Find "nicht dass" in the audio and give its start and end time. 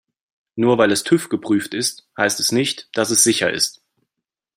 2.51-3.11